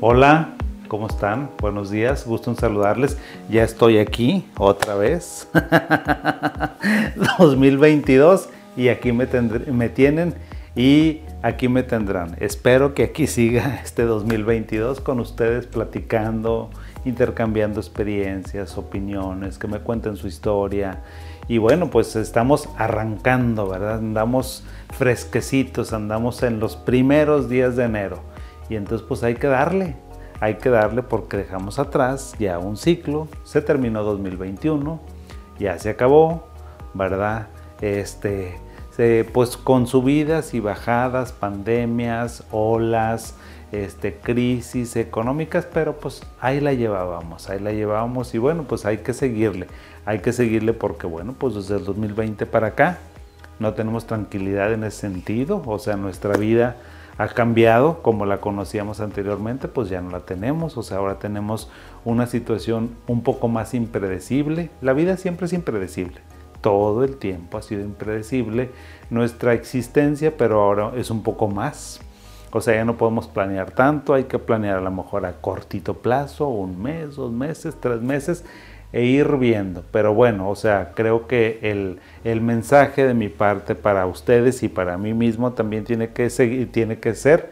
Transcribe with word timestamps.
Hola, 0.00 0.56
¿cómo 0.88 1.06
están? 1.06 1.50
Buenos 1.60 1.88
días, 1.88 2.26
gusto 2.26 2.50
en 2.50 2.56
saludarles. 2.56 3.16
Ya 3.48 3.62
estoy 3.62 3.98
aquí 3.98 4.44
otra 4.58 4.96
vez. 4.96 5.48
2022 7.38 8.48
y 8.76 8.88
aquí 8.88 9.12
me, 9.12 9.26
tienen 9.88 10.34
y 10.74 11.20
aquí 11.42 11.68
me 11.68 11.84
tendrán. 11.84 12.36
Espero 12.40 12.92
que 12.92 13.04
aquí 13.04 13.28
siga 13.28 13.80
este 13.84 14.02
2022 14.02 15.00
con 15.00 15.20
ustedes 15.20 15.66
platicando, 15.66 16.70
intercambiando 17.04 17.78
experiencias, 17.78 18.76
opiniones, 18.76 19.58
que 19.58 19.68
me 19.68 19.78
cuenten 19.78 20.16
su 20.16 20.26
historia. 20.26 21.02
Y 21.46 21.58
bueno, 21.58 21.88
pues 21.90 22.16
estamos 22.16 22.68
arrancando, 22.76 23.68
¿verdad? 23.68 23.98
Andamos 23.98 24.64
fresquecitos, 24.92 25.92
andamos 25.92 26.42
en 26.42 26.58
los 26.58 26.74
primeros 26.74 27.48
días 27.48 27.76
de 27.76 27.84
enero 27.84 28.33
y 28.68 28.76
entonces 28.76 29.06
pues 29.06 29.22
hay 29.22 29.34
que 29.34 29.46
darle, 29.46 29.96
hay 30.40 30.54
que 30.56 30.70
darle 30.70 31.02
porque 31.02 31.36
dejamos 31.36 31.78
atrás 31.78 32.34
ya 32.38 32.58
un 32.58 32.76
ciclo, 32.76 33.28
se 33.44 33.60
terminó 33.60 34.02
2021, 34.02 35.00
ya 35.58 35.78
se 35.78 35.90
acabó, 35.90 36.44
¿verdad? 36.94 37.48
Este, 37.80 38.56
pues 39.32 39.56
con 39.56 39.86
subidas 39.86 40.54
y 40.54 40.60
bajadas, 40.60 41.32
pandemias, 41.32 42.44
olas, 42.50 43.34
este, 43.72 44.14
crisis 44.14 44.94
económicas, 44.96 45.66
pero 45.72 45.98
pues 45.98 46.22
ahí 46.40 46.60
la 46.60 46.72
llevábamos, 46.72 47.50
ahí 47.50 47.58
la 47.58 47.72
llevábamos 47.72 48.34
y 48.34 48.38
bueno, 48.38 48.64
pues 48.64 48.84
hay 48.86 48.98
que 48.98 49.12
seguirle, 49.12 49.66
hay 50.04 50.20
que 50.20 50.32
seguirle 50.32 50.72
porque 50.72 51.06
bueno, 51.06 51.34
pues 51.36 51.54
desde 51.54 51.76
el 51.76 51.84
2020 51.84 52.46
para 52.46 52.68
acá 52.68 52.98
no 53.58 53.74
tenemos 53.74 54.06
tranquilidad 54.06 54.72
en 54.72 54.84
ese 54.84 55.00
sentido, 55.00 55.62
o 55.66 55.78
sea, 55.78 55.96
nuestra 55.96 56.36
vida 56.36 56.76
ha 57.16 57.28
cambiado 57.28 58.02
como 58.02 58.26
la 58.26 58.40
conocíamos 58.40 59.00
anteriormente, 59.00 59.68
pues 59.68 59.88
ya 59.88 60.00
no 60.00 60.10
la 60.10 60.20
tenemos, 60.20 60.76
o 60.76 60.82
sea, 60.82 60.98
ahora 60.98 61.18
tenemos 61.18 61.70
una 62.04 62.26
situación 62.26 62.96
un 63.06 63.22
poco 63.22 63.48
más 63.48 63.74
impredecible. 63.74 64.70
La 64.80 64.92
vida 64.92 65.16
siempre 65.16 65.46
es 65.46 65.52
impredecible, 65.52 66.20
todo 66.60 67.04
el 67.04 67.16
tiempo 67.16 67.58
ha 67.58 67.62
sido 67.62 67.82
impredecible. 67.82 68.70
Nuestra 69.10 69.52
existencia, 69.52 70.36
pero 70.36 70.62
ahora 70.62 70.92
es 70.96 71.10
un 71.10 71.22
poco 71.22 71.48
más. 71.48 72.00
O 72.52 72.60
sea, 72.60 72.74
ya 72.74 72.84
no 72.84 72.96
podemos 72.96 73.26
planear 73.26 73.72
tanto, 73.72 74.14
hay 74.14 74.24
que 74.24 74.38
planear 74.38 74.78
a 74.78 74.80
lo 74.80 74.90
mejor 74.92 75.26
a 75.26 75.40
cortito 75.40 75.94
plazo, 75.94 76.46
un 76.46 76.80
mes, 76.80 77.16
dos 77.16 77.32
meses, 77.32 77.76
tres 77.80 78.00
meses, 78.00 78.44
e 78.94 79.02
ir 79.02 79.36
viendo. 79.38 79.82
Pero 79.90 80.14
bueno, 80.14 80.48
o 80.48 80.54
sea, 80.54 80.92
creo 80.94 81.26
que 81.26 81.58
el, 81.62 81.98
el, 82.22 82.40
mensaje 82.40 83.04
de 83.04 83.12
mi 83.12 83.28
parte 83.28 83.74
para 83.74 84.06
ustedes 84.06 84.62
y 84.62 84.68
para 84.68 84.96
mí 84.96 85.12
mismo 85.12 85.52
también 85.52 85.82
tiene 85.82 86.10
que, 86.10 86.30
seguir, 86.30 86.70
tiene 86.70 87.00
que 87.00 87.16
ser 87.16 87.50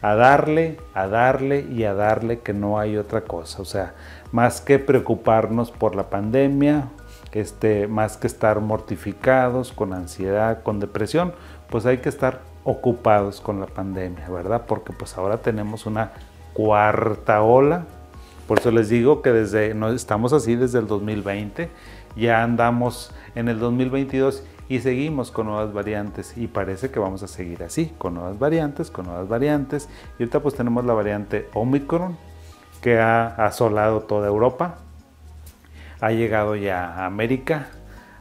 a 0.00 0.14
darle, 0.14 0.76
a 0.94 1.08
darle 1.08 1.66
y 1.68 1.82
a 1.82 1.92
darle 1.92 2.38
que 2.38 2.52
no 2.52 2.78
hay 2.78 2.96
otra 2.96 3.22
cosa. 3.22 3.62
O 3.62 3.64
sea, 3.64 3.94
más 4.30 4.60
que 4.60 4.78
preocuparnos 4.78 5.72
por 5.72 5.96
la 5.96 6.08
pandemia, 6.08 6.84
este, 7.32 7.88
más 7.88 8.16
que 8.16 8.28
estar 8.28 8.60
mortificados 8.60 9.72
con 9.72 9.92
ansiedad, 9.92 10.62
con 10.62 10.78
depresión, 10.78 11.34
pues 11.68 11.84
hay 11.84 11.98
que 11.98 12.08
estar 12.08 12.42
ocupados 12.62 13.40
con 13.40 13.58
la 13.58 13.66
pandemia, 13.66 14.28
¿verdad? 14.28 14.62
Porque 14.68 14.92
pues 14.92 15.18
ahora 15.18 15.38
tenemos 15.38 15.84
una 15.84 16.12
cuarta 16.52 17.42
ola 17.42 17.86
por 18.46 18.60
eso 18.60 18.70
les 18.70 18.88
digo 18.88 19.22
que 19.22 19.32
desde, 19.32 19.74
no, 19.74 19.90
estamos 19.90 20.32
así 20.32 20.54
desde 20.54 20.78
el 20.78 20.86
2020, 20.86 21.68
ya 22.16 22.42
andamos 22.42 23.12
en 23.34 23.48
el 23.48 23.58
2022 23.58 24.42
y 24.68 24.80
seguimos 24.80 25.30
con 25.30 25.46
nuevas 25.46 25.72
variantes 25.72 26.36
y 26.36 26.46
parece 26.46 26.90
que 26.90 26.98
vamos 26.98 27.22
a 27.22 27.28
seguir 27.28 27.62
así, 27.62 27.92
con 27.98 28.14
nuevas 28.14 28.38
variantes, 28.38 28.90
con 28.90 29.06
nuevas 29.06 29.28
variantes. 29.28 29.88
Y 30.18 30.22
ahorita 30.22 30.40
pues 30.40 30.54
tenemos 30.54 30.84
la 30.84 30.94
variante 30.94 31.48
Omicron 31.54 32.16
que 32.80 32.98
ha 32.98 33.26
asolado 33.26 34.00
toda 34.00 34.28
Europa, 34.28 34.78
ha 36.00 36.10
llegado 36.10 36.56
ya 36.56 36.84
a 36.94 37.06
América, 37.06 37.68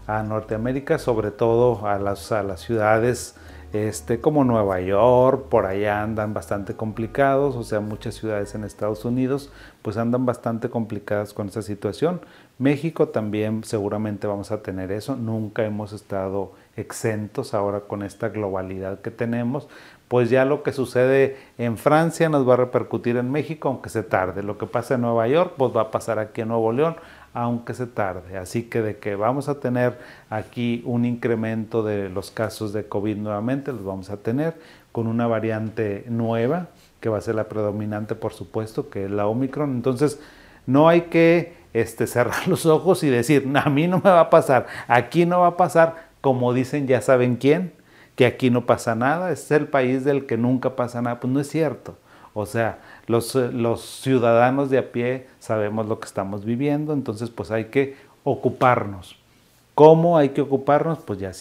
a 0.07 0.23
Norteamérica, 0.23 0.97
sobre 0.97 1.31
todo 1.31 1.87
a 1.87 1.97
las, 1.99 2.31
a 2.31 2.43
las 2.43 2.61
ciudades 2.61 3.35
este, 3.75 4.21
como 4.21 4.45
Nueva 4.45 4.79
York, 4.79 5.49
por 5.49 5.65
allá 5.65 6.01
andan 6.01 6.33
bastante 6.33 6.75
complicados, 6.75 7.55
o 7.55 7.63
sea, 7.63 7.81
muchas 7.81 8.15
ciudades 8.15 8.55
en 8.55 8.63
Estados 8.63 9.03
Unidos 9.03 9.51
pues 9.81 9.97
andan 9.97 10.25
bastante 10.25 10.69
complicadas 10.69 11.33
con 11.33 11.49
esa 11.49 11.61
situación. 11.61 12.21
México 12.57 13.09
también 13.09 13.63
seguramente 13.63 14.27
vamos 14.27 14.51
a 14.51 14.63
tener 14.63 14.91
eso, 14.91 15.15
nunca 15.15 15.65
hemos 15.65 15.91
estado 15.91 16.53
exentos 16.77 17.53
ahora 17.53 17.81
con 17.81 18.01
esta 18.01 18.29
globalidad 18.29 19.01
que 19.01 19.11
tenemos, 19.11 19.67
pues 20.07 20.29
ya 20.29 20.45
lo 20.45 20.63
que 20.63 20.71
sucede 20.71 21.37
en 21.57 21.77
Francia 21.77 22.29
nos 22.29 22.47
va 22.47 22.53
a 22.53 22.57
repercutir 22.57 23.17
en 23.17 23.29
México, 23.29 23.67
aunque 23.67 23.89
se 23.89 24.03
tarde. 24.03 24.41
Lo 24.41 24.57
que 24.57 24.67
pasa 24.67 24.95
en 24.95 25.01
Nueva 25.01 25.27
York, 25.27 25.53
pues 25.57 25.75
va 25.75 25.81
a 25.81 25.91
pasar 25.91 26.17
aquí 26.19 26.41
en 26.41 26.47
Nuevo 26.47 26.71
León, 26.71 26.95
aunque 27.35 27.73
se 27.73 27.85
tarde. 27.85 28.37
Así 28.37 28.63
que 28.63 28.81
de 28.81 28.97
que 28.97 29.15
vamos 29.15 29.49
a 29.49 29.59
tener 29.59 29.99
aquí 30.29 30.81
un 30.85 31.03
incremento 31.03 31.83
de 31.83 32.09
los 32.09 32.31
casos 32.31 32.71
de 32.71 32.87
COVID 32.87 33.17
nuevamente, 33.17 33.73
los 33.73 33.83
vamos 33.83 34.09
a 34.09 34.17
tener 34.17 34.55
con 34.93 35.05
una 35.05 35.27
variante 35.27 36.05
nueva, 36.07 36.69
que 37.01 37.09
va 37.09 37.17
a 37.17 37.21
ser 37.21 37.35
la 37.35 37.49
predominante, 37.49 38.15
por 38.15 38.31
supuesto, 38.31 38.89
que 38.89 39.05
es 39.05 39.11
la 39.11 39.27
Omicron. 39.27 39.71
Entonces, 39.71 40.17
no 40.65 40.87
hay 40.87 41.01
que 41.01 41.53
este, 41.73 42.07
cerrar 42.07 42.47
los 42.47 42.65
ojos 42.65 43.03
y 43.03 43.09
decir, 43.09 43.51
a 43.53 43.69
mí 43.69 43.87
no 43.87 43.97
me 43.97 44.09
va 44.09 44.21
a 44.21 44.29
pasar, 44.29 44.67
aquí 44.87 45.25
no 45.25 45.41
va 45.41 45.47
a 45.47 45.57
pasar, 45.57 46.07
como 46.21 46.53
dicen, 46.53 46.87
ya 46.87 47.01
saben 47.01 47.35
quién, 47.35 47.73
que 48.15 48.25
aquí 48.25 48.49
no 48.49 48.65
pasa 48.65 48.95
nada, 48.95 49.31
es 49.31 49.51
el 49.51 49.67
país 49.67 50.05
del 50.05 50.25
que 50.25 50.37
nunca 50.37 50.77
pasa 50.77 51.01
nada. 51.01 51.19
Pues 51.19 51.33
no 51.33 51.41
es 51.41 51.49
cierto. 51.49 51.97
O 52.33 52.45
sea, 52.45 52.79
los, 53.07 53.35
eh, 53.35 53.51
los 53.51 53.81
ciudadanos 53.81 54.69
de 54.69 54.79
a 54.79 54.91
pie 54.91 55.27
sabemos 55.39 55.87
lo 55.87 55.99
que 55.99 56.07
estamos 56.07 56.45
viviendo, 56.45 56.93
entonces 56.93 57.29
pues 57.29 57.51
hay 57.51 57.65
que 57.65 57.95
ocuparnos. 58.23 59.17
¿Cómo 59.75 60.17
hay 60.17 60.29
que 60.29 60.41
ocuparnos? 60.41 60.99
Pues 60.99 61.19
ya 61.19 61.33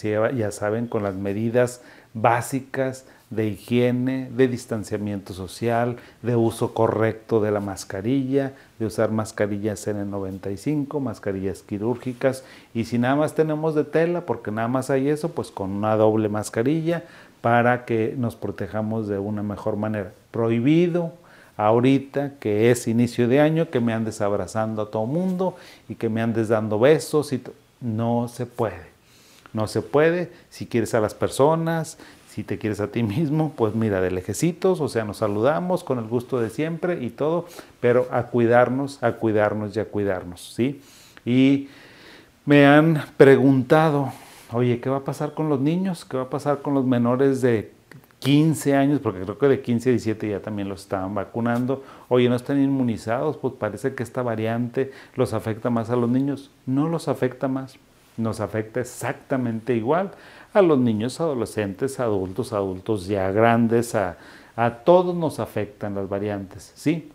saben, 0.51 0.87
con 0.87 1.03
las 1.03 1.15
medidas 1.15 1.81
básicas 2.13 3.05
de 3.29 3.47
higiene, 3.47 4.29
de 4.35 4.47
distanciamiento 4.47 5.33
social, 5.33 5.97
de 6.21 6.35
uso 6.35 6.73
correcto 6.73 7.41
de 7.41 7.51
la 7.51 7.59
mascarilla, 7.59 8.53
de 8.77 8.85
usar 8.85 9.11
mascarillas 9.11 9.87
N95, 9.87 10.99
mascarillas 10.99 11.63
quirúrgicas 11.63 12.43
y 12.73 12.85
si 12.85 12.97
nada 12.97 13.15
más 13.15 13.35
tenemos 13.35 13.73
de 13.73 13.83
tela, 13.83 14.21
porque 14.21 14.51
nada 14.51 14.67
más 14.67 14.89
hay 14.89 15.09
eso, 15.09 15.29
pues 15.29 15.49
con 15.49 15.71
una 15.71 15.95
doble 15.95 16.29
mascarilla 16.29 17.03
para 17.41 17.85
que 17.85 18.15
nos 18.17 18.35
protejamos 18.35 19.07
de 19.07 19.17
una 19.17 19.43
mejor 19.43 19.75
manera. 19.75 20.13
Prohibido 20.31 21.13
ahorita 21.57 22.33
que 22.39 22.71
es 22.71 22.87
inicio 22.87 23.27
de 23.27 23.39
año 23.39 23.69
que 23.69 23.79
me 23.79 23.93
andes 23.93 24.21
abrazando 24.21 24.81
a 24.81 24.91
todo 24.91 25.05
mundo 25.05 25.55
y 25.89 25.95
que 25.95 26.09
me 26.09 26.21
andes 26.21 26.49
dando 26.49 26.79
besos 26.79 27.33
y 27.33 27.41
no 27.81 28.27
se 28.27 28.45
puede. 28.45 28.95
No 29.53 29.67
se 29.67 29.81
puede 29.81 30.31
si 30.49 30.65
quieres 30.65 30.93
a 30.93 30.99
las 30.99 31.13
personas, 31.13 31.97
si 32.29 32.43
te 32.43 32.57
quieres 32.57 32.81
a 32.81 32.87
ti 32.87 33.03
mismo, 33.03 33.53
pues 33.55 33.75
mira, 33.75 34.01
de 34.01 34.11
lejecitos, 34.11 34.81
o 34.81 34.89
sea, 34.89 35.05
nos 35.05 35.17
saludamos 35.17 35.83
con 35.83 35.99
el 35.99 36.05
gusto 36.05 36.39
de 36.39 36.49
siempre 36.49 37.01
y 37.03 37.09
todo, 37.09 37.45
pero 37.79 38.07
a 38.11 38.23
cuidarnos, 38.23 39.01
a 39.01 39.13
cuidarnos 39.13 39.75
y 39.75 39.79
a 39.79 39.85
cuidarnos, 39.85 40.53
¿sí? 40.53 40.81
Y 41.25 41.69
me 42.45 42.65
han 42.65 43.01
preguntado 43.15 44.11
oye, 44.51 44.79
¿qué 44.79 44.89
va 44.89 44.97
a 44.97 45.03
pasar 45.03 45.33
con 45.33 45.49
los 45.49 45.59
niños? 45.59 46.05
¿Qué 46.05 46.17
va 46.17 46.23
a 46.23 46.29
pasar 46.29 46.61
con 46.61 46.73
los 46.73 46.85
menores 46.85 47.41
de 47.41 47.73
15 48.25 48.75
años? 48.75 48.99
Porque 49.01 49.21
creo 49.21 49.37
que 49.37 49.47
de 49.47 49.61
15 49.61 49.89
a 49.89 49.91
17 49.91 50.29
ya 50.29 50.39
también 50.39 50.67
los 50.67 50.81
estaban 50.81 51.13
vacunando. 51.13 51.83
Oye, 52.09 52.27
no 52.27 52.35
están 52.35 52.59
inmunizados, 52.59 53.37
pues 53.37 53.53
parece 53.53 53.93
que 53.93 54.01
esta 54.01 54.23
variante 54.23 54.91
los 55.13 55.35
afecta 55.35 55.69
más 55.69 55.91
a 55.91 55.95
los 55.95 56.09
niños. 56.09 56.49
No 56.65 56.89
los 56.89 57.07
afecta 57.07 57.47
más, 57.47 57.77
nos 58.17 58.39
afecta 58.39 58.79
exactamente 58.79 59.75
igual 59.75 60.09
a 60.55 60.63
los 60.63 60.79
niños, 60.79 61.21
adolescentes, 61.21 61.99
adultos, 61.99 62.51
adultos 62.51 63.05
ya 63.05 63.29
grandes, 63.29 63.93
a, 63.93 64.17
a 64.55 64.71
todos 64.71 65.15
nos 65.15 65.39
afectan 65.39 65.93
las 65.93 66.09
variantes, 66.09 66.71
¿sí? 66.73 67.11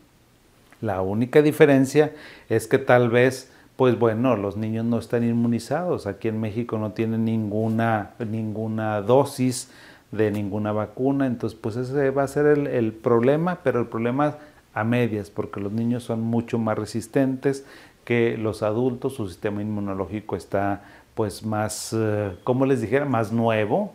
La 0.81 1.03
única 1.03 1.43
diferencia 1.43 2.13
es 2.49 2.69
que 2.69 2.79
tal 2.79 3.11
vez 3.11 3.51
pues 3.75 3.99
bueno, 3.99 4.37
los 4.37 4.59
niños 4.59 4.85
no 4.85 4.99
están 4.99 5.25
inmunizados. 5.25 6.07
Aquí 6.07 6.29
en 6.29 6.39
México 6.39 6.77
no 6.77 6.93
tienen 6.93 7.25
ninguna, 7.25 8.11
ninguna 8.19 9.01
dosis 9.01 9.71
de 10.13 10.31
ninguna 10.31 10.73
vacuna, 10.73 11.27
entonces 11.27 11.59
pues 11.61 11.77
ese 11.77 12.11
va 12.11 12.25
a 12.25 12.29
ser 12.29 12.47
el, 12.47 12.93
problema, 12.93 13.61
pero 13.63 13.81
el 13.81 13.87
problema 13.87 14.37
a 14.75 14.85
medias, 14.85 15.31
porque 15.31 15.61
los 15.61 15.73
niños 15.73 16.03
son 16.05 16.21
mucho 16.21 16.59
más 16.59 16.79
resistentes 16.79 17.65
que 18.05 18.37
los 18.37 18.63
adultos, 18.63 19.15
su 19.15 19.29
sistema 19.29 19.63
inmunológico 19.63 20.37
está 20.37 20.83
pues 21.15 21.45
más, 21.45 21.93
eh, 21.93 22.33
como 22.45 22.67
les 22.67 22.81
dijera, 22.81 23.05
más 23.05 23.31
nuevo, 23.31 23.95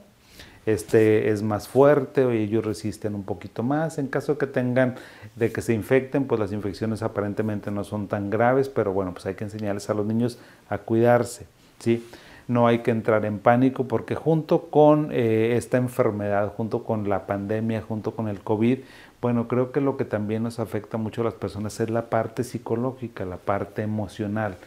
este 0.66 1.30
es 1.30 1.44
más 1.44 1.68
fuerte, 1.68 2.22
y 2.36 2.44
ellos 2.44 2.66
resisten 2.66 3.16
un 3.16 3.24
poquito 3.24 3.62
más. 3.62 3.98
En 3.98 4.08
caso 4.08 4.38
que 4.38 4.48
tengan 4.48 4.96
de 5.36 5.52
que 5.52 5.62
se 5.62 5.74
infecten, 5.74 6.26
pues 6.26 6.40
las 6.40 6.52
infecciones 6.52 7.04
aparentemente 7.04 7.72
no 7.72 7.84
son 7.84 8.08
tan 8.08 8.30
graves, 8.30 8.70
pero 8.70 8.92
bueno, 8.92 9.14
pues 9.14 9.26
hay 9.26 9.36
que 9.36 9.44
enseñarles 9.44 9.90
a 9.90 9.94
los 9.94 10.06
niños 10.06 10.40
a 10.70 10.80
cuidarse, 10.80 11.46
¿sí? 11.80 12.04
No 12.48 12.68
hay 12.68 12.80
que 12.80 12.92
entrar 12.92 13.26
en 13.26 13.40
pánico 13.40 13.88
porque 13.88 14.16
junto 14.16 14.70
con 14.70 15.10
eh, 15.12 15.56
esta 15.58 15.78
enfermedad, 15.78 16.54
junto 16.56 16.84
con 16.84 17.10
la 17.10 17.26
pandemia, 17.26 17.82
junto 17.82 18.16
con 18.16 18.28
el 18.28 18.42
COVID, 18.42 18.80
Bueno, 19.22 19.48
creo 19.48 19.72
que 19.72 19.82
lo 19.82 19.98
que 19.98 20.06
también 20.06 20.44
nos 20.44 20.60
afecta 20.60 20.98
mucho 20.98 21.22
a 21.22 21.24
las 21.24 21.34
personas 21.34 21.80
es 21.80 21.90
la 21.90 22.10
parte 22.10 22.44
psicológica, 22.44 23.26
la 23.26 23.38
parte 23.38 23.82
emocional, 23.82 24.58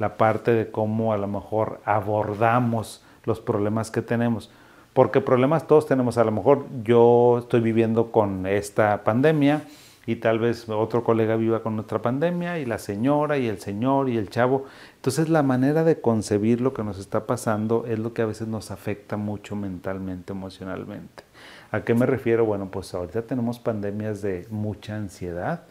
la 0.00 0.16
parte 0.16 0.50
de 0.52 0.70
cómo 0.72 1.12
a 1.12 1.18
lo 1.18 1.28
mejor 1.28 1.80
abordamos 1.84 3.04
los 3.24 3.38
problemas 3.38 3.92
que 3.92 4.02
tenemos. 4.02 4.50
Porque 4.92 5.20
problemas 5.20 5.68
todos 5.68 5.86
tenemos, 5.86 6.18
a 6.18 6.24
lo 6.24 6.32
mejor 6.32 6.64
yo 6.82 7.38
estoy 7.38 7.60
viviendo 7.60 8.10
con 8.10 8.46
esta 8.46 9.04
pandemia, 9.04 9.62
y 10.08 10.16
tal 10.16 10.38
vez 10.38 10.66
otro 10.70 11.04
colega 11.04 11.36
viva 11.36 11.62
con 11.62 11.76
nuestra 11.76 12.00
pandemia 12.00 12.58
y 12.58 12.64
la 12.64 12.78
señora 12.78 13.36
y 13.36 13.46
el 13.46 13.60
señor 13.60 14.08
y 14.08 14.16
el 14.16 14.30
chavo. 14.30 14.64
Entonces 14.96 15.28
la 15.28 15.42
manera 15.42 15.84
de 15.84 16.00
concebir 16.00 16.62
lo 16.62 16.72
que 16.72 16.82
nos 16.82 16.98
está 16.98 17.26
pasando 17.26 17.84
es 17.86 17.98
lo 17.98 18.14
que 18.14 18.22
a 18.22 18.24
veces 18.24 18.48
nos 18.48 18.70
afecta 18.70 19.18
mucho 19.18 19.54
mentalmente, 19.54 20.32
emocionalmente. 20.32 21.24
¿A 21.70 21.82
qué 21.82 21.92
me 21.92 22.06
refiero? 22.06 22.46
Bueno, 22.46 22.70
pues 22.70 22.94
ahorita 22.94 23.20
tenemos 23.20 23.58
pandemias 23.58 24.22
de 24.22 24.46
mucha 24.48 24.96
ansiedad, 24.96 25.64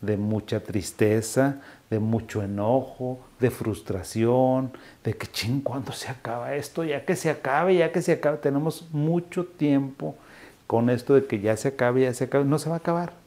de 0.00 0.16
mucha 0.16 0.60
tristeza, 0.60 1.60
de 1.90 1.98
mucho 1.98 2.44
enojo, 2.44 3.18
de 3.40 3.50
frustración, 3.50 4.70
de 5.02 5.14
que 5.14 5.26
ching, 5.26 5.62
¿cuándo 5.62 5.90
se 5.90 6.10
acaba 6.10 6.54
esto? 6.54 6.84
Ya 6.84 7.04
que 7.04 7.16
se 7.16 7.28
acabe, 7.28 7.74
ya 7.74 7.90
que 7.90 8.02
se 8.02 8.12
acabe. 8.12 8.36
Tenemos 8.36 8.88
mucho 8.92 9.46
tiempo 9.46 10.14
con 10.68 10.90
esto 10.90 11.14
de 11.14 11.26
que 11.26 11.40
ya 11.40 11.56
se 11.56 11.66
acabe, 11.66 12.02
ya 12.02 12.14
se 12.14 12.22
acabe. 12.22 12.44
No 12.44 12.60
se 12.60 12.68
va 12.68 12.76
a 12.76 12.78
acabar 12.78 13.19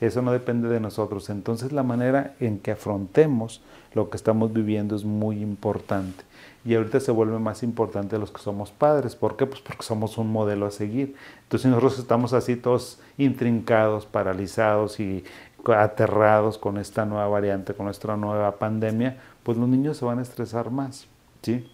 eso 0.00 0.22
no 0.22 0.32
depende 0.32 0.68
de 0.68 0.80
nosotros. 0.80 1.30
Entonces 1.30 1.72
la 1.72 1.82
manera 1.82 2.34
en 2.40 2.58
que 2.58 2.72
afrontemos 2.72 3.62
lo 3.94 4.10
que 4.10 4.16
estamos 4.16 4.52
viviendo 4.52 4.94
es 4.94 5.04
muy 5.04 5.40
importante. 5.40 6.24
Y 6.64 6.74
ahorita 6.74 7.00
se 7.00 7.12
vuelve 7.12 7.38
más 7.38 7.62
importante 7.62 8.18
los 8.18 8.30
que 8.30 8.42
somos 8.42 8.70
padres. 8.70 9.14
¿Por 9.16 9.36
qué? 9.36 9.46
Pues 9.46 9.60
porque 9.60 9.84
somos 9.84 10.18
un 10.18 10.30
modelo 10.30 10.66
a 10.66 10.70
seguir. 10.70 11.14
Entonces 11.44 11.62
si 11.62 11.68
nosotros 11.68 11.98
estamos 11.98 12.32
así 12.32 12.56
todos 12.56 12.98
intrincados, 13.16 14.04
paralizados 14.04 15.00
y 15.00 15.24
aterrados 15.64 16.58
con 16.58 16.78
esta 16.78 17.04
nueva 17.06 17.28
variante, 17.28 17.74
con 17.74 17.86
nuestra 17.86 18.16
nueva 18.16 18.58
pandemia, 18.58 19.18
pues 19.42 19.56
los 19.56 19.68
niños 19.68 19.96
se 19.96 20.04
van 20.04 20.18
a 20.18 20.22
estresar 20.22 20.70
más. 20.70 21.06
¿sí? 21.42 21.66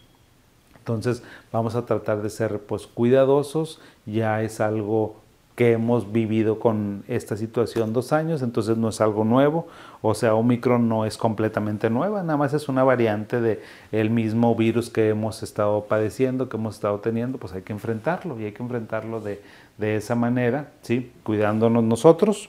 Entonces 0.78 1.22
vamos 1.52 1.74
a 1.74 1.86
tratar 1.86 2.22
de 2.22 2.30
ser 2.30 2.60
pues 2.60 2.86
cuidadosos, 2.86 3.80
ya 4.04 4.42
es 4.42 4.60
algo 4.60 5.16
que 5.54 5.72
hemos 5.72 6.12
vivido 6.12 6.58
con 6.58 7.04
esta 7.08 7.36
situación 7.36 7.92
dos 7.92 8.12
años, 8.12 8.42
entonces 8.42 8.78
no 8.78 8.88
es 8.88 9.00
algo 9.00 9.24
nuevo, 9.24 9.68
o 10.00 10.14
sea, 10.14 10.34
Omicron 10.34 10.88
no 10.88 11.04
es 11.04 11.18
completamente 11.18 11.90
nueva, 11.90 12.22
nada 12.22 12.38
más 12.38 12.54
es 12.54 12.68
una 12.68 12.84
variante 12.84 13.40
de 13.40 13.60
el 13.92 14.08
mismo 14.08 14.54
virus 14.54 14.88
que 14.88 15.10
hemos 15.10 15.42
estado 15.42 15.84
padeciendo, 15.84 16.48
que 16.48 16.56
hemos 16.56 16.76
estado 16.76 17.00
teniendo, 17.00 17.38
pues 17.38 17.52
hay 17.52 17.62
que 17.62 17.72
enfrentarlo 17.72 18.40
y 18.40 18.44
hay 18.44 18.52
que 18.52 18.62
enfrentarlo 18.62 19.20
de, 19.20 19.42
de 19.76 19.96
esa 19.96 20.14
manera, 20.14 20.70
¿sí? 20.80 21.12
Cuidándonos 21.22 21.84
nosotros, 21.84 22.48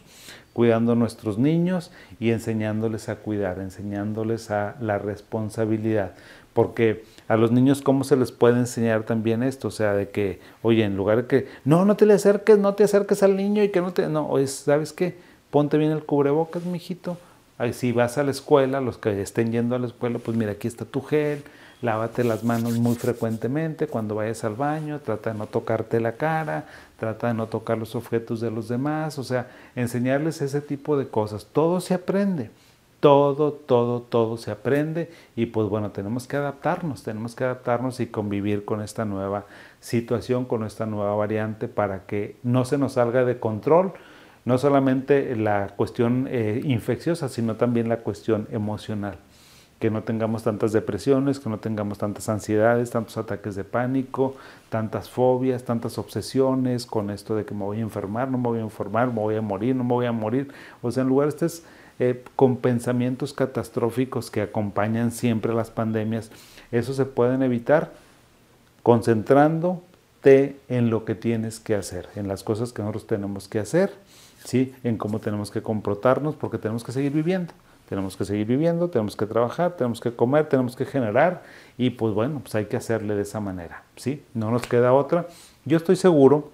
cuidando 0.54 0.94
a 0.94 0.96
nuestros 0.96 1.38
niños 1.38 1.92
y 2.20 2.30
enseñándoles 2.30 3.10
a 3.10 3.18
cuidar, 3.18 3.60
enseñándoles 3.60 4.52
a 4.52 4.76
la 4.80 4.98
responsabilidad, 4.98 6.14
porque 6.54 7.04
a 7.28 7.36
los 7.36 7.52
niños 7.52 7.82
cómo 7.82 8.04
se 8.04 8.16
les 8.16 8.32
puede 8.32 8.60
enseñar 8.60 9.04
también 9.04 9.44
esto, 9.44 9.70
o 9.70 9.72
sea, 9.72 9.94
de 9.94 10.10
que, 10.10 10.40
oye, 10.62 10.84
en 10.84 10.96
lugar 10.96 11.24
de 11.24 11.28
que, 11.28 11.48
no, 11.66 11.86
no 11.86 11.96
te 11.96 12.06
le 12.06 12.14
acerques, 12.14 12.58
no 12.58 12.76
te 12.76 12.84
acerques 12.84 13.24
al 13.24 13.36
niño 13.36 13.64
y 13.64 13.70
que 13.70 13.82
no 13.82 13.94
te, 13.94 14.08
no, 14.08 14.28
oye, 14.30 14.48
¿sabes 14.48 14.94
qué? 14.94 15.16
Ponte 15.50 15.78
bien 15.78 15.92
el 15.92 16.04
cubrebocas, 16.04 16.66
mijito. 16.66 17.18
Ahí 17.58 17.74
si 17.74 17.92
vas 17.92 18.18
a 18.18 18.24
la 18.24 18.32
escuela, 18.32 18.82
los 18.82 18.98
que 18.98 19.22
estén 19.22 19.52
yendo 19.52 19.76
a 19.76 19.80
la 19.80 19.88
escuela, 19.88 20.20
pues 20.20 20.36
mira, 20.36 20.54
aquí 20.54 20.68
está 20.68 20.86
tu 20.86 21.02
gel, 21.02 21.44
lávate 21.82 22.24
las 22.24 22.44
manos 22.44 22.74
muy 22.80 22.96
frecuentemente 22.96 23.88
cuando 23.88 24.16
vayas 24.16 24.44
al 24.44 24.56
baño, 24.56 25.00
trata 25.00 25.32
de 25.32 25.38
no 25.38 25.48
tocarte 25.48 26.00
la 26.00 26.14
cara, 26.14 26.66
trata 26.98 27.28
de 27.28 27.34
no 27.34 27.48
tocar 27.48 27.78
los 27.78 27.96
objetos 27.96 28.42
de 28.42 28.52
los 28.52 28.70
demás, 28.70 29.20
o 29.20 29.24
sea, 29.24 29.48
enseñarles 29.76 30.42
ese 30.42 30.62
tipo 30.62 30.98
de 30.98 31.08
cosas. 31.08 31.46
Todo 31.52 31.82
se 31.82 31.94
aprende 31.94 32.50
todo, 33.04 33.52
todo, 33.52 34.02
todo 34.02 34.38
se 34.38 34.50
aprende 34.50 35.12
y 35.36 35.48
pues 35.48 35.68
bueno, 35.68 35.92
tenemos 35.92 36.26
que 36.26 36.38
adaptarnos, 36.38 37.04
tenemos 37.04 37.36
que 37.36 37.44
adaptarnos 37.44 38.00
y 38.00 38.08
convivir 38.08 38.64
con 38.64 38.82
esta 38.82 39.04
nueva 39.04 39.44
situación, 39.82 40.46
con 40.46 40.64
esta 40.64 40.86
nueva 40.86 41.14
variante 41.14 41.68
para 41.68 42.06
que 42.06 42.38
no 42.44 42.64
se 42.64 42.78
nos 42.78 42.94
salga 42.94 43.26
de 43.26 43.42
control, 43.42 43.92
no 44.46 44.58
solamente 44.58 45.36
la 45.36 45.74
cuestión 45.76 46.30
eh, 46.32 46.62
infecciosa, 46.64 47.28
sino 47.28 47.58
también 47.58 47.90
la 47.90 47.98
cuestión 47.98 48.48
emocional. 48.52 49.18
Que 49.80 49.92
no 49.92 50.04
tengamos 50.04 50.44
tantas 50.44 50.72
depresiones, 50.72 51.42
que 51.42 51.50
no 51.50 51.60
tengamos 51.60 51.98
tantas 51.98 52.30
ansiedades, 52.30 52.92
tantos 52.92 53.18
ataques 53.18 53.56
de 53.56 53.66
pánico, 53.66 54.36
tantas 54.70 55.10
fobias, 55.10 55.66
tantas 55.66 55.98
obsesiones 55.98 56.86
con 56.86 57.10
esto 57.10 57.36
de 57.36 57.44
que 57.44 57.54
me 57.54 57.66
voy 57.66 57.80
a 57.80 57.82
enfermar, 57.82 58.32
no 58.32 58.38
me 58.38 58.48
voy 58.48 58.60
a 58.60 58.62
enfermar, 58.62 59.08
me 59.10 59.20
voy 59.20 59.36
a 59.36 59.42
morir, 59.42 59.76
no 59.76 59.84
me 59.84 59.94
voy 59.94 60.06
a 60.06 60.14
morir. 60.14 60.54
O 60.82 60.90
sea, 60.90 61.04
en 61.04 61.10
lugar 61.10 61.28
de 61.28 61.36
estés 61.36 61.66
eh, 62.00 62.24
con 62.36 62.57
pensamientos 62.57 63.34
catastróficos 63.34 64.31
que 64.31 64.42
acompañan 64.42 65.12
siempre 65.12 65.54
las 65.54 65.72
pandemias, 65.72 66.31
eso 66.72 66.94
se 66.94 67.06
pueden 67.06 67.44
evitar 67.44 67.92
concentrándote 68.81 70.57
en 70.69 70.90
lo 70.90 71.06
que 71.06 71.16
tienes 71.16 71.60
que 71.60 71.75
hacer, 71.75 72.10
en 72.16 72.28
las 72.28 72.44
cosas 72.44 72.74
que 72.74 72.81
nosotros 72.81 73.07
tenemos 73.07 73.48
que 73.48 73.60
hacer, 73.60 73.94
¿sí? 74.44 74.74
en 74.84 74.98
cómo 74.98 75.19
tenemos 75.19 75.51
que 75.51 75.62
comportarnos, 75.62 76.36
porque 76.36 76.57
tenemos 76.57 76.84
que 76.84 76.92
seguir 76.92 77.12
viviendo. 77.12 77.54
Tenemos 77.90 78.16
que 78.16 78.25
seguir 78.25 78.48
viviendo, 78.48 78.90
tenemos 78.90 79.16
que 79.16 79.25
trabajar, 79.25 79.75
tenemos 79.75 80.00
que 80.00 80.16
comer, 80.16 80.48
tenemos 80.48 80.75
que 80.75 80.86
generar 80.86 81.44
y 81.78 81.92
pues 81.92 82.13
bueno, 82.13 82.40
pues 82.40 82.56
hay 82.56 82.66
que 82.66 82.78
hacerle 82.78 83.13
de 83.13 83.24
esa 83.24 83.40
manera, 83.40 83.84
¿sí? 83.98 84.24
No 84.34 84.51
nos 84.51 84.66
queda 84.66 84.94
otra. 84.94 85.28
Yo 85.66 85.78
estoy 85.78 85.98
seguro 85.98 86.50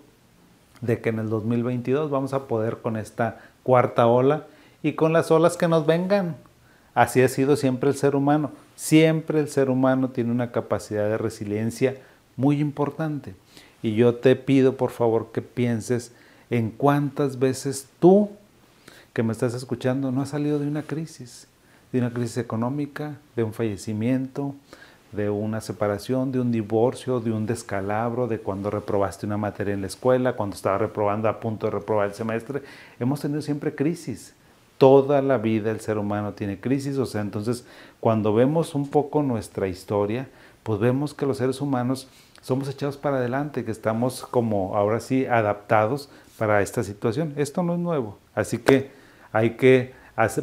de 0.82 1.00
que 1.02 1.10
en 1.10 1.20
el 1.20 1.30
2022 1.30 2.10
vamos 2.10 2.34
a 2.34 2.48
poder 2.48 2.80
con 2.80 2.98
esta 2.98 3.40
cuarta 3.64 4.08
ola 4.08 4.48
y 4.82 4.94
con 4.94 5.14
las 5.14 5.32
olas 5.32 5.58
que 5.58 5.68
nos 5.68 5.86
vengan. 5.86 6.36
Así 6.94 7.22
ha 7.22 7.30
sido 7.30 7.56
siempre 7.56 7.90
el 7.90 7.96
ser 7.96 8.16
humano. 8.16 8.52
Siempre 8.76 9.40
el 9.40 9.50
ser 9.50 9.70
humano 9.70 10.10
tiene 10.10 10.32
una 10.32 10.52
capacidad 10.52 11.08
de 11.08 11.18
resiliencia 11.18 11.98
muy 12.36 12.60
importante. 12.60 13.36
Y 13.82 13.96
yo 13.96 14.16
te 14.16 14.36
pido 14.36 14.76
por 14.76 14.92
favor 14.92 15.32
que 15.32 15.42
pienses 15.42 16.12
en 16.50 16.72
cuántas 16.72 17.40
veces 17.40 17.88
tú 18.00 18.30
que 19.14 19.24
me 19.24 19.34
estás 19.34 19.54
escuchando 19.54 20.12
no 20.12 20.22
has 20.22 20.30
salido 20.30 20.60
de 20.60 20.68
una 20.68 20.84
crisis, 20.84 21.48
de 21.92 22.00
una 22.00 22.12
crisis 22.12 22.38
económica, 22.38 23.18
de 23.36 23.44
un 23.44 23.54
fallecimiento, 23.54 24.56
de 25.12 25.30
una 25.30 25.60
separación, 25.62 26.32
de 26.32 26.40
un 26.40 26.52
divorcio, 26.52 27.20
de 27.20 27.32
un 27.32 27.46
descalabro, 27.46 28.28
de 28.28 28.40
cuando 28.40 28.70
reprobaste 28.70 29.26
una 29.26 29.38
materia 29.38 29.74
en 29.74 29.82
la 29.82 29.88
escuela, 29.88 30.34
cuando 30.36 30.56
estaba 30.56 30.78
reprobando 30.78 31.28
a 31.28 31.40
punto 31.40 31.68
de 31.68 31.72
reprobar 31.72 32.10
el 32.10 32.14
semestre. 32.14 32.62
Hemos 33.00 33.22
tenido 33.22 33.42
siempre 33.42 33.74
crisis 33.74 34.36
toda 34.80 35.22
la 35.22 35.38
vida 35.38 35.70
el 35.70 35.82
ser 35.82 36.00
humano 36.00 36.34
tiene 36.34 36.60
crisis, 36.60 36.98
o 36.98 37.06
sea, 37.06 37.22
entonces 37.22 37.66
cuando 38.00 38.34
vemos 38.34 38.74
un 38.74 38.90
poco 38.90 39.22
nuestra 39.22 39.68
historia, 39.68 40.30
pues 40.64 40.80
vemos 40.80 41.14
que 41.14 41.28
los 41.28 41.38
seres 41.38 41.62
humanos 41.62 42.08
somos 42.42 42.70
echados 42.70 42.98
para 42.98 43.18
adelante, 43.18 43.66
que 43.66 43.72
estamos 43.72 44.24
como 44.24 44.76
ahora 44.78 45.02
sí 45.02 45.26
adaptados 45.26 46.10
para 46.38 46.62
esta 46.62 46.84
situación. 46.84 47.34
Esto 47.36 47.62
no 47.62 47.74
es 47.74 47.80
nuevo, 47.80 48.18
así 48.34 48.58
que 48.58 48.90
hay 49.34 49.52
que 49.52 49.94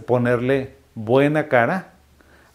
ponerle 0.06 0.76
buena 0.94 1.48
cara 1.48 1.94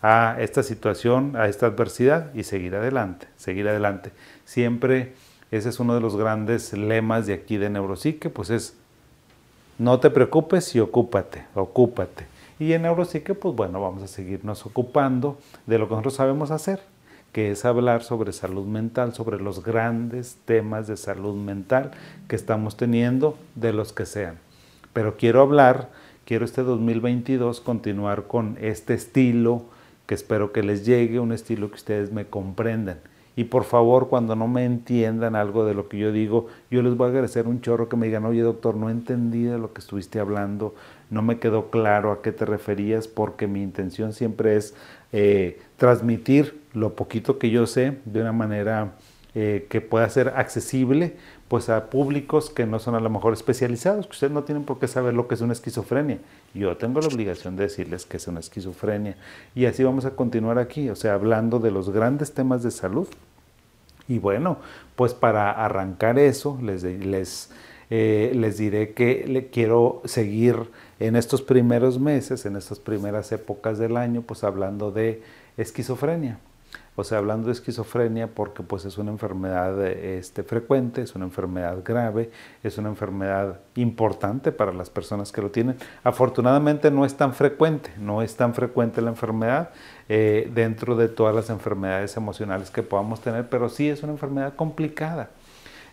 a 0.03 0.37
esta 0.39 0.61
situación, 0.61 1.35
a 1.35 1.47
esta 1.47 1.65
adversidad 1.65 2.33
y 2.35 2.43
seguir 2.43 2.75
adelante, 2.75 3.27
seguir 3.37 3.67
adelante. 3.67 4.11
Siempre 4.45 5.13
ese 5.49 5.69
es 5.69 5.79
uno 5.79 5.95
de 5.95 6.01
los 6.01 6.15
grandes 6.15 6.73
lemas 6.73 7.25
de 7.25 7.33
aquí 7.33 7.57
de 7.57 7.69
Neuropsique, 7.69 8.29
pues 8.29 8.51
es 8.51 8.77
no 9.81 9.99
te 9.99 10.11
preocupes 10.11 10.75
y 10.75 10.79
ocúpate, 10.79 11.43
ocúpate. 11.55 12.27
Y 12.59 12.73
en 12.73 12.83
Neuropsique, 12.83 13.33
pues 13.33 13.55
bueno, 13.55 13.81
vamos 13.81 14.03
a 14.03 14.07
seguirnos 14.07 14.63
ocupando 14.67 15.39
de 15.65 15.79
lo 15.79 15.87
que 15.87 15.93
nosotros 15.93 16.13
sabemos 16.13 16.51
hacer, 16.51 16.81
que 17.31 17.49
es 17.49 17.65
hablar 17.65 18.03
sobre 18.03 18.31
salud 18.31 18.67
mental, 18.67 19.15
sobre 19.15 19.41
los 19.41 19.63
grandes 19.63 20.37
temas 20.45 20.85
de 20.85 20.97
salud 20.97 21.33
mental 21.33 21.89
que 22.27 22.35
estamos 22.35 22.77
teniendo, 22.77 23.39
de 23.55 23.73
los 23.73 23.91
que 23.91 24.05
sean. 24.05 24.37
Pero 24.93 25.17
quiero 25.17 25.41
hablar, 25.41 25.89
quiero 26.25 26.45
este 26.45 26.61
2022 26.61 27.59
continuar 27.59 28.27
con 28.27 28.59
este 28.61 28.93
estilo 28.93 29.63
que 30.05 30.13
espero 30.13 30.51
que 30.51 30.61
les 30.61 30.85
llegue, 30.85 31.19
un 31.19 31.31
estilo 31.31 31.69
que 31.69 31.75
ustedes 31.77 32.11
me 32.11 32.27
comprendan. 32.27 32.99
Y 33.35 33.45
por 33.45 33.63
favor, 33.63 34.09
cuando 34.09 34.35
no 34.35 34.47
me 34.47 34.65
entiendan 34.65 35.35
algo 35.35 35.65
de 35.65 35.73
lo 35.73 35.87
que 35.87 35.97
yo 35.97 36.11
digo, 36.11 36.47
yo 36.69 36.81
les 36.81 36.97
voy 36.97 37.07
a 37.07 37.09
agradecer 37.09 37.47
un 37.47 37.61
chorro 37.61 37.87
que 37.87 37.95
me 37.95 38.07
digan, 38.07 38.25
oye 38.25 38.41
doctor, 38.41 38.75
no 38.75 38.89
entendí 38.89 39.43
de 39.43 39.57
lo 39.57 39.71
que 39.73 39.79
estuviste 39.79 40.19
hablando, 40.19 40.75
no 41.09 41.21
me 41.21 41.39
quedó 41.39 41.69
claro 41.69 42.11
a 42.11 42.21
qué 42.21 42.31
te 42.31 42.45
referías, 42.45 43.07
porque 43.07 43.47
mi 43.47 43.63
intención 43.63 44.11
siempre 44.11 44.57
es 44.57 44.75
eh, 45.13 45.61
transmitir 45.77 46.61
lo 46.73 46.95
poquito 46.95 47.37
que 47.39 47.49
yo 47.49 47.67
sé 47.67 47.97
de 48.05 48.21
una 48.21 48.33
manera 48.33 48.95
eh, 49.33 49.65
que 49.69 49.79
pueda 49.79 50.09
ser 50.09 50.33
accesible 50.35 51.15
pues 51.51 51.67
a 51.67 51.89
públicos 51.89 52.49
que 52.49 52.65
no 52.65 52.79
son 52.79 52.95
a 52.95 53.01
lo 53.01 53.09
mejor 53.09 53.33
especializados, 53.33 54.05
que 54.05 54.13
ustedes 54.13 54.31
no 54.31 54.45
tienen 54.45 54.63
por 54.63 54.79
qué 54.79 54.87
saber 54.87 55.13
lo 55.13 55.27
que 55.27 55.35
es 55.35 55.41
una 55.41 55.51
esquizofrenia. 55.51 56.17
Yo 56.53 56.77
tengo 56.77 57.01
la 57.01 57.07
obligación 57.07 57.57
de 57.57 57.63
decirles 57.63 58.05
que 58.05 58.15
es 58.15 58.27
una 58.29 58.39
esquizofrenia. 58.39 59.17
Y 59.53 59.65
así 59.65 59.83
vamos 59.83 60.05
a 60.05 60.11
continuar 60.11 60.59
aquí, 60.59 60.89
o 60.89 60.95
sea, 60.95 61.13
hablando 61.13 61.59
de 61.59 61.71
los 61.71 61.89
grandes 61.89 62.33
temas 62.33 62.63
de 62.63 62.71
salud. 62.71 63.05
Y 64.07 64.17
bueno, 64.17 64.59
pues 64.95 65.13
para 65.13 65.51
arrancar 65.51 66.19
eso, 66.19 66.57
les, 66.63 66.83
les 66.83 67.49
eh, 67.89 68.31
les 68.33 68.57
diré 68.57 68.93
que 68.93 69.49
quiero 69.51 70.01
seguir 70.05 70.55
en 71.01 71.17
estos 71.17 71.41
primeros 71.41 71.99
meses, 71.99 72.45
en 72.45 72.55
estas 72.55 72.79
primeras 72.79 73.29
épocas 73.33 73.77
del 73.77 73.97
año, 73.97 74.21
pues 74.21 74.45
hablando 74.45 74.89
de 74.89 75.21
esquizofrenia. 75.57 76.39
O 77.01 77.03
sea, 77.03 77.17
hablando 77.17 77.47
de 77.47 77.53
esquizofrenia 77.53 78.27
porque 78.27 78.61
pues 78.61 78.85
es 78.85 78.99
una 78.99 79.09
enfermedad 79.09 79.83
este, 79.87 80.43
frecuente, 80.43 81.01
es 81.01 81.15
una 81.15 81.25
enfermedad 81.25 81.79
grave, 81.83 82.29
es 82.61 82.77
una 82.77 82.89
enfermedad 82.89 83.59
importante 83.73 84.51
para 84.51 84.71
las 84.71 84.91
personas 84.91 85.31
que 85.31 85.41
lo 85.41 85.49
tienen. 85.49 85.77
Afortunadamente 86.03 86.91
no 86.91 87.03
es 87.03 87.15
tan 87.15 87.33
frecuente, 87.33 87.89
no 87.97 88.21
es 88.21 88.35
tan 88.35 88.53
frecuente 88.53 89.01
la 89.01 89.09
enfermedad 89.09 89.71
eh, 90.09 90.51
dentro 90.53 90.95
de 90.95 91.07
todas 91.07 91.33
las 91.33 91.49
enfermedades 91.49 92.15
emocionales 92.17 92.69
que 92.69 92.83
podamos 92.83 93.19
tener, 93.19 93.49
pero 93.49 93.67
sí 93.67 93.89
es 93.89 94.03
una 94.03 94.11
enfermedad 94.11 94.53
complicada. 94.55 95.31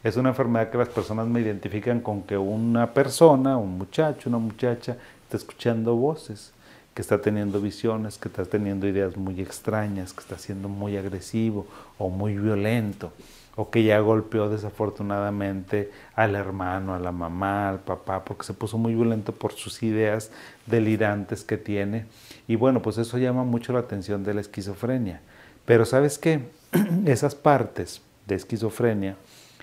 Es 0.05 0.19
una 0.19 0.29
enfermedad 0.29 0.69
que 0.69 0.77
las 0.77 0.91
personas 0.91 1.27
me 1.27 1.41
identifican 1.41 2.01
con 2.01 2.21
que 2.21 2.37
una 2.37 2.93
persona, 2.93 3.57
un 3.57 3.79
muchacho, 3.79 4.29
una 4.29 4.39
muchacha, 4.39 4.99
está 5.23 5.39
escuchando 5.39 5.97
voces 5.97 6.53
que 6.99 7.03
está 7.03 7.23
teniendo 7.23 7.61
visiones, 7.61 8.19
que 8.19 8.27
está 8.27 8.45
teniendo 8.45 8.89
ideas 8.89 9.17
muy 9.17 9.41
extrañas, 9.41 10.13
que 10.13 10.19
está 10.19 10.37
siendo 10.37 10.69
muy 10.69 10.97
agresivo 10.97 11.65
o 11.97 12.09
muy 12.09 12.37
violento, 12.37 13.13
o 13.55 13.71
que 13.71 13.85
ya 13.85 14.01
golpeó 14.01 14.49
desafortunadamente 14.49 15.93
al 16.17 16.35
hermano, 16.35 16.97
a 16.97 16.99
la 16.99 17.13
mamá, 17.13 17.69
al 17.69 17.79
papá, 17.79 18.25
porque 18.25 18.43
se 18.43 18.53
puso 18.53 18.79
muy 18.79 18.97
violento 18.97 19.33
por 19.33 19.53
sus 19.53 19.81
ideas 19.85 20.33
delirantes 20.67 21.45
que 21.45 21.57
tiene. 21.57 22.07
Y 22.49 22.57
bueno, 22.57 22.83
pues 22.83 22.99
eso 22.99 23.17
llama 23.17 23.45
mucho 23.45 23.73
la 23.73 23.79
atención 23.79 24.25
de 24.25 24.35
la 24.35 24.41
esquizofrenia. 24.41 25.21
Pero 25.67 25.85
sabes 25.85 26.19
qué, 26.19 26.49
esas 27.07 27.37
partes 27.37 28.03
de 28.27 28.35
esquizofrenia 28.35 29.15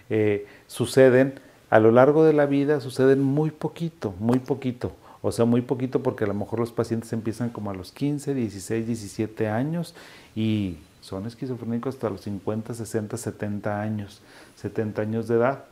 eh, 0.09 0.47
suceden 0.67 1.41
a 1.69 1.81
lo 1.81 1.91
largo 1.91 2.23
de 2.23 2.31
la 2.31 2.45
vida, 2.45 2.79
suceden 2.79 3.21
muy 3.21 3.51
poquito, 3.51 4.13
muy 4.21 4.39
poquito. 4.39 4.93
O 5.27 5.31
sea, 5.31 5.45
muy 5.45 5.61
poquito 5.61 6.03
porque 6.03 6.23
a 6.23 6.27
lo 6.27 6.35
mejor 6.35 6.59
los 6.59 6.71
pacientes 6.71 7.11
empiezan 7.11 7.49
como 7.49 7.71
a 7.71 7.73
los 7.73 7.91
15, 7.91 8.35
16, 8.35 8.85
17 8.85 9.47
años 9.47 9.95
y 10.35 10.77
son 11.01 11.25
esquizofrénicos 11.25 11.95
hasta 11.95 12.11
los 12.11 12.21
50, 12.21 12.75
60, 12.75 13.17
70 13.17 13.81
años, 13.81 14.21
70 14.57 15.01
años 15.01 15.27
de 15.27 15.37
edad. 15.37 15.63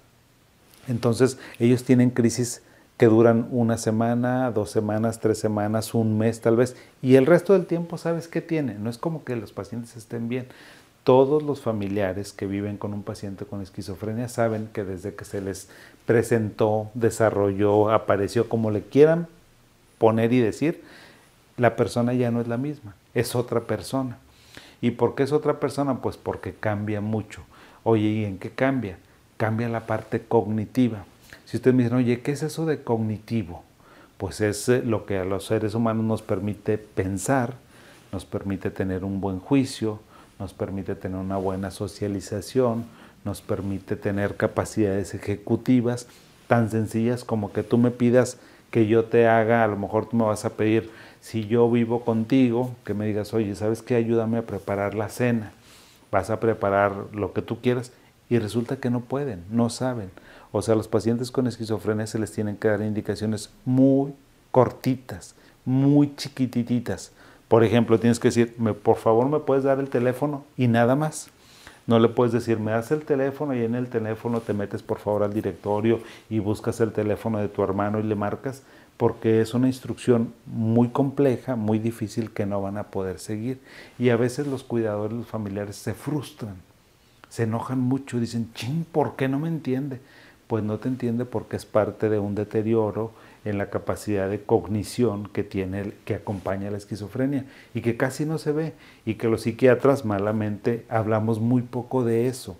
Entonces, 0.87 1.37
ellos 1.59 1.83
tienen 1.83 2.09
crisis 2.09 2.63
que 2.97 3.05
duran 3.05 3.47
una 3.51 3.77
semana, 3.77 4.49
dos 4.49 4.71
semanas, 4.71 5.19
tres 5.19 5.37
semanas, 5.37 5.93
un 5.93 6.17
mes 6.17 6.41
tal 6.41 6.55
vez, 6.55 6.75
y 7.03 7.13
el 7.13 7.27
resto 7.27 7.53
del 7.53 7.67
tiempo 7.67 7.99
sabes 7.99 8.27
qué 8.27 8.41
tienen. 8.41 8.83
No 8.83 8.89
es 8.89 8.97
como 8.97 9.23
que 9.23 9.35
los 9.35 9.53
pacientes 9.53 9.95
estén 9.95 10.29
bien. 10.29 10.47
Todos 11.03 11.43
los 11.43 11.61
familiares 11.61 12.33
que 12.33 12.47
viven 12.47 12.77
con 12.77 12.91
un 12.91 13.03
paciente 13.03 13.45
con 13.45 13.61
esquizofrenia 13.61 14.29
saben 14.29 14.67
que 14.73 14.83
desde 14.83 15.13
que 15.13 15.25
se 15.25 15.41
les 15.41 15.69
presentó, 16.07 16.89
desarrolló, 16.95 17.91
apareció, 17.91 18.49
como 18.49 18.71
le 18.71 18.81
quieran 18.81 19.27
poner 20.03 20.33
y 20.33 20.41
decir, 20.41 20.83
la 21.55 21.77
persona 21.77 22.11
ya 22.11 22.29
no 22.29 22.41
es 22.41 22.49
la 22.49 22.57
misma, 22.57 22.93
es 23.13 23.35
otra 23.35 23.61
persona. 23.61 24.17
¿Y 24.81 24.91
por 24.91 25.15
qué 25.15 25.23
es 25.23 25.31
otra 25.31 25.61
persona? 25.61 26.01
Pues 26.01 26.17
porque 26.17 26.53
cambia 26.53 26.99
mucho. 26.99 27.43
Oye, 27.83 28.09
¿y 28.09 28.25
en 28.25 28.37
qué 28.37 28.49
cambia? 28.49 28.97
Cambia 29.37 29.69
la 29.69 29.85
parte 29.85 30.21
cognitiva. 30.21 31.05
Si 31.45 31.55
ustedes 31.55 31.73
me 31.73 31.83
dicen, 31.83 31.99
oye, 31.99 32.19
¿qué 32.19 32.33
es 32.33 32.43
eso 32.43 32.65
de 32.65 32.83
cognitivo? 32.83 33.63
Pues 34.17 34.41
es 34.41 34.67
eh, 34.67 34.83
lo 34.83 35.05
que 35.05 35.19
a 35.19 35.23
los 35.23 35.45
seres 35.45 35.73
humanos 35.73 36.03
nos 36.03 36.21
permite 36.21 36.77
pensar, 36.77 37.53
nos 38.11 38.25
permite 38.25 38.71
tener 38.71 39.05
un 39.05 39.21
buen 39.21 39.39
juicio, 39.39 40.01
nos 40.37 40.53
permite 40.53 40.95
tener 40.95 41.17
una 41.17 41.37
buena 41.37 41.71
socialización, 41.71 42.83
nos 43.23 43.41
permite 43.41 43.95
tener 43.95 44.35
capacidades 44.35 45.13
ejecutivas 45.13 46.07
tan 46.49 46.69
sencillas 46.69 47.23
como 47.23 47.53
que 47.53 47.63
tú 47.63 47.77
me 47.77 47.89
pidas 47.89 48.37
que 48.73 48.87
yo 48.87 49.05
te 49.05 49.27
haga, 49.27 49.63
a 49.63 49.67
lo 49.67 49.77
mejor 49.77 50.07
tú 50.07 50.17
me 50.17 50.23
vas 50.23 50.45
a 50.45 50.49
pedir, 50.49 50.89
si 51.21 51.45
yo 51.45 51.69
vivo 51.69 52.03
contigo, 52.03 52.71
que 52.83 52.95
me 52.95 53.05
digas, 53.05 53.31
oye, 53.35 53.53
¿sabes 53.53 53.83
qué? 53.83 53.93
Ayúdame 53.93 54.39
a 54.39 54.47
preparar 54.47 54.95
la 54.95 55.09
cena. 55.09 55.51
Vas 56.11 56.31
a 56.31 56.39
preparar 56.39 56.91
lo 57.13 57.33
que 57.33 57.43
tú 57.43 57.61
quieras 57.61 57.91
y 58.29 58.39
resulta 58.39 58.77
que 58.77 58.89
no 58.89 59.01
pueden, 59.01 59.43
no 59.51 59.69
saben. 59.69 60.09
O 60.51 60.63
sea, 60.63 60.73
los 60.73 60.87
pacientes 60.87 61.29
con 61.29 61.45
esquizofrenia 61.45 62.07
se 62.07 62.17
les 62.17 62.31
tienen 62.31 62.57
que 62.57 62.67
dar 62.67 62.81
indicaciones 62.81 63.51
muy 63.63 64.15
cortitas, 64.49 65.35
muy 65.65 66.15
chiquititas. 66.15 67.11
Por 67.49 67.63
ejemplo, 67.63 67.99
tienes 67.99 68.19
que 68.19 68.29
decir, 68.29 68.55
por 68.81 68.97
favor, 68.97 69.29
¿me 69.29 69.39
puedes 69.39 69.65
dar 69.65 69.77
el 69.77 69.91
teléfono? 69.91 70.45
Y 70.57 70.67
nada 70.67 70.95
más. 70.95 71.29
No 71.85 71.99
le 71.99 72.07
puedes 72.07 72.31
decir, 72.31 72.59
me 72.59 72.71
das 72.71 72.91
el 72.91 73.03
teléfono 73.03 73.53
y 73.53 73.63
en 73.63 73.75
el 73.75 73.89
teléfono 73.89 74.39
te 74.39 74.53
metes 74.53 74.81
por 74.81 74.99
favor 74.99 75.23
al 75.23 75.33
directorio 75.33 75.99
y 76.29 76.39
buscas 76.39 76.79
el 76.79 76.93
teléfono 76.93 77.39
de 77.39 77.49
tu 77.49 77.61
hermano 77.61 77.99
y 77.99 78.03
le 78.03 78.15
marcas, 78.15 78.63
porque 78.95 79.41
es 79.41 79.53
una 79.53 79.67
instrucción 79.67 80.33
muy 80.45 80.89
compleja, 80.89 81.57
muy 81.57 81.79
difícil 81.79 82.31
que 82.31 82.45
no 82.45 82.61
van 82.61 82.77
a 82.77 82.83
poder 82.83 83.19
seguir. 83.19 83.59
Y 83.99 84.09
a 84.09 84.15
veces 84.15 84.47
los 84.47 84.63
cuidadores, 84.63 85.17
los 85.17 85.27
familiares 85.27 85.75
se 85.75 85.93
frustran, 85.93 86.55
se 87.27 87.43
enojan 87.43 87.79
mucho, 87.79 88.19
dicen, 88.19 88.53
ching, 88.53 88.85
¿por 88.85 89.15
qué 89.17 89.27
no 89.27 89.39
me 89.39 89.49
entiende? 89.49 89.99
Pues 90.47 90.63
no 90.63 90.77
te 90.77 90.87
entiende 90.87 91.25
porque 91.25 91.57
es 91.57 91.65
parte 91.65 92.07
de 92.07 92.19
un 92.19 92.35
deterioro 92.35 93.11
en 93.45 93.57
la 93.57 93.69
capacidad 93.69 94.29
de 94.29 94.41
cognición 94.41 95.27
que 95.27 95.43
tiene 95.43 95.93
que 96.05 96.15
acompaña 96.15 96.71
la 96.71 96.77
esquizofrenia 96.77 97.45
y 97.73 97.81
que 97.81 97.97
casi 97.97 98.25
no 98.25 98.37
se 98.37 98.51
ve 98.51 98.73
y 99.05 99.15
que 99.15 99.27
los 99.27 99.41
psiquiatras 99.41 100.05
malamente 100.05 100.85
hablamos 100.89 101.39
muy 101.39 101.61
poco 101.61 102.03
de 102.03 102.27
eso. 102.27 102.57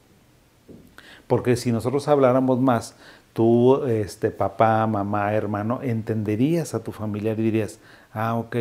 Porque 1.28 1.56
si 1.56 1.72
nosotros 1.72 2.08
habláramos 2.08 2.60
más, 2.60 2.96
tú, 3.34 3.86
este, 3.86 4.30
papá, 4.30 4.86
mamá, 4.88 5.34
hermano, 5.34 5.80
entenderías 5.82 6.74
a 6.74 6.84
tu 6.84 6.92
familiar 6.92 7.40
y 7.40 7.44
dirías, 7.44 7.80
ah, 8.14 8.36
ok, 8.36 8.58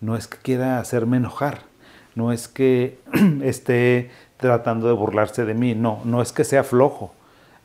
no 0.00 0.16
es 0.16 0.26
que 0.26 0.38
quiera 0.38 0.78
hacerme 0.78 1.16
enojar, 1.18 1.62
no 2.14 2.32
es 2.32 2.48
que 2.48 2.98
esté 3.42 4.10
tratando 4.36 4.86
de 4.86 4.94
burlarse 4.94 5.44
de 5.44 5.54
mí, 5.54 5.74
no, 5.74 6.00
no 6.04 6.22
es 6.22 6.32
que 6.32 6.44
sea 6.44 6.64
flojo, 6.64 7.12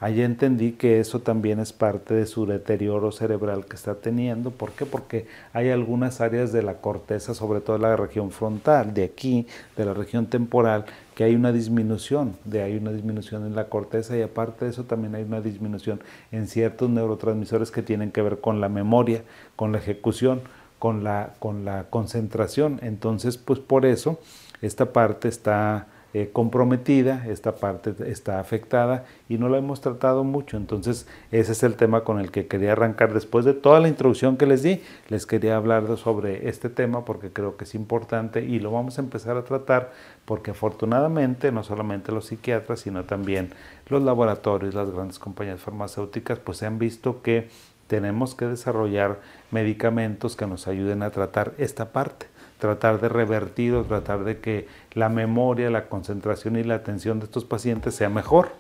Allí 0.02 0.22
entendí 0.22 0.72
que 0.72 1.02
eso 1.02 1.20
también 1.20 1.60
es 1.60 1.74
parte 1.74 2.14
de 2.14 2.26
su 2.26 2.46
deterioro 2.46 3.12
cerebral 3.12 3.66
que 3.66 3.76
está 3.76 3.96
teniendo. 3.96 4.50
¿Por 4.50 4.72
qué? 4.72 4.86
Porque 4.86 5.28
hay 5.52 5.70
algunas 5.72 6.22
áreas 6.22 6.54
de 6.54 6.64
la 6.64 6.76
corteza, 6.76 7.34
sobre 7.34 7.60
todo 7.60 7.78
la 7.78 7.98
región 7.98 8.32
frontal, 8.32 8.94
de 8.94 9.04
aquí, 9.04 9.46
de 9.76 9.84
la 9.84 9.94
región 9.94 10.28
temporal, 10.28 10.86
que 11.16 11.26
hay 11.26 11.36
una 11.36 11.52
disminución, 11.52 12.38
de 12.46 12.64
hay 12.64 12.78
una 12.78 12.94
disminución 12.94 13.46
en 13.46 13.56
la 13.56 13.68
corteza 13.68 14.16
y 14.16 14.22
aparte 14.22 14.64
de 14.64 14.72
eso 14.72 14.86
también 14.86 15.16
hay 15.16 15.24
una 15.24 15.42
disminución 15.42 16.02
en 16.32 16.48
ciertos 16.48 16.90
neurotransmisores 16.90 17.70
que 17.70 17.82
tienen 17.82 18.12
que 18.12 18.22
ver 18.22 18.40
con 18.40 18.62
la 18.62 18.70
memoria, 18.70 19.24
con 19.58 19.74
la 19.74 19.80
ejecución, 19.80 20.42
con 20.80 21.04
la, 21.04 21.34
con 21.40 21.66
la 21.66 21.88
concentración. 21.90 22.80
Entonces, 22.84 23.38
pues 23.38 23.60
por 23.60 23.86
eso 23.86 24.18
esta 24.62 24.94
parte 24.94 25.28
está 25.28 25.88
eh, 26.16 26.32
comprometida, 26.34 27.28
esta 27.28 27.56
parte 27.56 27.94
está 28.10 28.40
afectada 28.40 29.06
y 29.28 29.38
no 29.38 29.48
la 29.48 29.60
hemos 29.60 29.80
tratado 29.80 30.24
mucho. 30.24 30.58
Entonces, 30.58 31.08
ese 31.32 31.52
es 31.52 31.62
el 31.62 31.76
tema 31.76 32.04
con 32.04 32.20
el 32.20 32.32
que 32.32 32.48
quería 32.48 32.72
arrancar. 32.72 33.14
Después 33.14 33.46
de 33.46 33.54
toda 33.54 33.80
la 33.80 33.90
introducción 33.90 34.36
que 34.36 34.48
les 34.48 34.64
di, 34.64 34.82
les 35.10 35.28
quería 35.28 35.56
hablar 35.56 35.98
sobre 35.98 36.50
este 36.50 36.70
tema 36.70 37.06
porque 37.06 37.32
creo 37.32 37.58
que 37.58 37.66
es 37.66 37.76
importante 37.76 38.44
y 38.44 38.60
lo 38.60 38.72
vamos 38.72 38.98
a 38.98 39.02
empezar 39.02 39.38
a 39.38 39.44
tratar 39.44 39.92
porque 40.26 40.52
afortunadamente 40.52 41.52
no 41.52 41.64
solamente 41.64 42.12
los 42.12 42.26
psiquiatras, 42.26 42.80
sino 42.80 43.04
también 43.04 43.54
los 43.88 44.02
laboratorios, 44.02 44.74
las 44.74 44.90
grandes 44.90 45.20
compañías 45.20 45.60
farmacéuticas, 45.60 46.40
pues 46.40 46.58
se 46.58 46.66
han 46.66 46.80
visto 46.80 47.22
que 47.22 47.50
tenemos 47.86 48.34
que 48.34 48.46
desarrollar 48.46 49.20
medicamentos 49.52 50.36
que 50.36 50.48
nos 50.48 50.68
ayuden 50.68 51.04
a 51.04 51.12
tratar 51.12 51.54
esta 51.60 51.92
parte 51.92 52.29
tratar 52.60 53.02
de 53.02 53.10
revertir 53.10 53.74
o 53.74 53.84
tratar 53.84 54.24
de 54.24 54.40
que 54.40 54.68
la 54.94 55.10
memoria, 55.10 55.70
la 55.72 55.88
concentración 55.88 56.58
y 56.58 56.64
la 56.64 56.76
atención 56.76 57.20
de 57.20 57.26
estos 57.26 57.46
pacientes 57.46 57.96
sea 57.96 58.10
mejor, 58.10 58.52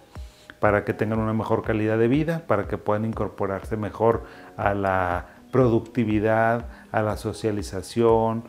para 0.59 0.83
que 0.83 0.93
tengan 0.93 1.19
una 1.19 1.33
mejor 1.33 1.63
calidad 1.63 1.97
de 1.97 2.07
vida, 2.07 2.43
para 2.47 2.67
que 2.67 2.77
puedan 2.77 3.05
incorporarse 3.05 3.77
mejor 3.77 4.23
a 4.57 4.73
la 4.73 5.27
productividad, 5.51 6.65
a 6.91 7.01
la 7.01 7.17
socialización 7.17 8.43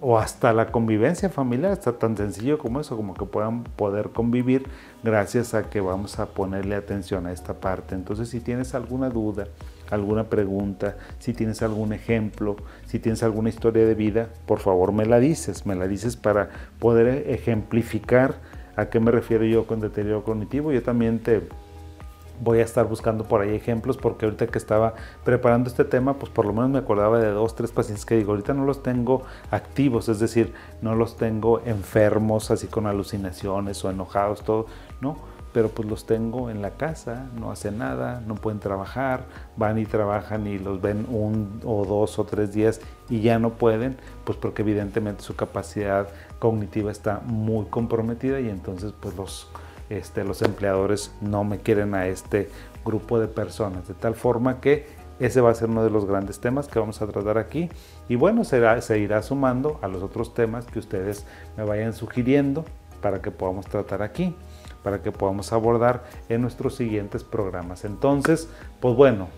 o 0.00 0.18
hasta 0.18 0.52
la 0.52 0.70
convivencia 0.70 1.30
familiar. 1.30 1.72
Está 1.72 1.92
tan 1.92 2.16
sencillo 2.16 2.58
como 2.58 2.80
eso, 2.80 2.96
como 2.96 3.14
que 3.14 3.24
puedan 3.24 3.64
poder 3.64 4.10
convivir 4.10 4.66
gracias 5.02 5.54
a 5.54 5.70
que 5.70 5.80
vamos 5.80 6.18
a 6.18 6.26
ponerle 6.26 6.74
atención 6.74 7.26
a 7.26 7.32
esta 7.32 7.54
parte. 7.54 7.94
Entonces, 7.94 8.28
si 8.28 8.40
tienes 8.40 8.74
alguna 8.74 9.08
duda, 9.08 9.46
alguna 9.90 10.24
pregunta, 10.24 10.96
si 11.18 11.32
tienes 11.32 11.62
algún 11.62 11.92
ejemplo, 11.92 12.56
si 12.86 12.98
tienes 12.98 13.22
alguna 13.22 13.48
historia 13.48 13.86
de 13.86 13.94
vida, 13.94 14.28
por 14.46 14.58
favor 14.58 14.92
me 14.92 15.06
la 15.06 15.18
dices, 15.18 15.64
me 15.64 15.74
la 15.74 15.88
dices 15.88 16.16
para 16.16 16.50
poder 16.78 17.28
ejemplificar 17.30 18.34
a 18.76 18.90
qué 18.90 19.00
me 19.00 19.10
refiero 19.10 19.44
yo 19.44 19.66
con 19.66 19.80
deterioro 19.80 20.22
cognitivo. 20.22 20.70
Yo 20.70 20.82
también 20.82 21.18
te 21.18 21.48
voy 22.40 22.60
a 22.60 22.64
estar 22.64 22.86
buscando 22.86 23.24
por 23.24 23.40
ahí 23.42 23.54
ejemplos 23.54 23.96
porque 23.96 24.24
ahorita 24.24 24.46
que 24.46 24.58
estaba 24.58 24.94
preparando 25.24 25.68
este 25.68 25.84
tema, 25.84 26.14
pues 26.14 26.32
por 26.32 26.46
lo 26.46 26.52
menos 26.52 26.70
me 26.70 26.78
acordaba 26.78 27.18
de 27.18 27.30
dos, 27.30 27.54
tres 27.54 27.70
pacientes 27.70 28.04
que 28.04 28.16
digo, 28.16 28.32
ahorita 28.32 28.54
no 28.54 28.64
los 28.64 28.82
tengo 28.82 29.22
activos, 29.50 30.08
es 30.08 30.18
decir, 30.18 30.52
no 30.82 30.94
los 30.94 31.16
tengo 31.16 31.60
enfermos, 31.64 32.50
así 32.50 32.66
con 32.66 32.86
alucinaciones 32.86 33.84
o 33.84 33.90
enojados, 33.90 34.42
todo, 34.42 34.66
¿no? 35.00 35.30
pero 35.52 35.68
pues 35.68 35.88
los 35.88 36.06
tengo 36.06 36.50
en 36.50 36.62
la 36.62 36.70
casa, 36.70 37.26
no 37.38 37.50
hacen 37.50 37.78
nada, 37.78 38.22
no 38.26 38.36
pueden 38.36 38.60
trabajar, 38.60 39.24
van 39.56 39.78
y 39.78 39.86
trabajan 39.86 40.46
y 40.46 40.58
los 40.58 40.80
ven 40.80 41.06
un 41.10 41.60
o 41.64 41.84
dos 41.84 42.18
o 42.18 42.24
tres 42.24 42.52
días 42.52 42.80
y 43.08 43.20
ya 43.20 43.38
no 43.38 43.50
pueden, 43.50 43.96
pues 44.24 44.38
porque 44.38 44.62
evidentemente 44.62 45.22
su 45.22 45.34
capacidad 45.34 46.08
cognitiva 46.38 46.92
está 46.92 47.20
muy 47.24 47.66
comprometida 47.66 48.40
y 48.40 48.48
entonces 48.48 48.92
pues 49.00 49.16
los, 49.16 49.48
este, 49.90 50.24
los 50.24 50.40
empleadores 50.40 51.12
no 51.20 51.44
me 51.44 51.58
quieren 51.58 51.94
a 51.94 52.06
este 52.06 52.48
grupo 52.84 53.20
de 53.20 53.28
personas, 53.28 53.86
de 53.86 53.94
tal 53.94 54.14
forma 54.14 54.60
que 54.60 54.86
ese 55.18 55.42
va 55.42 55.50
a 55.50 55.54
ser 55.54 55.68
uno 55.68 55.84
de 55.84 55.90
los 55.90 56.06
grandes 56.06 56.40
temas 56.40 56.66
que 56.66 56.78
vamos 56.78 57.02
a 57.02 57.06
tratar 57.06 57.36
aquí 57.36 57.68
y 58.08 58.16
bueno, 58.16 58.42
se 58.44 58.98
irá 58.98 59.22
sumando 59.22 59.78
a 59.82 59.88
los 59.88 60.02
otros 60.02 60.32
temas 60.32 60.64
que 60.64 60.78
ustedes 60.78 61.26
me 61.58 61.64
vayan 61.64 61.92
sugiriendo 61.92 62.64
para 63.02 63.20
que 63.20 63.30
podamos 63.30 63.66
tratar 63.66 64.00
aquí 64.00 64.34
para 64.82 65.02
que 65.02 65.12
podamos 65.12 65.52
abordar 65.52 66.04
en 66.28 66.42
nuestros 66.42 66.74
siguientes 66.76 67.24
programas. 67.24 67.84
Entonces, 67.84 68.48
pues 68.80 68.96
bueno, 68.96 69.28